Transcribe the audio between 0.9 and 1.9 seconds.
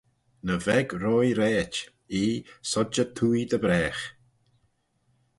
roie raait,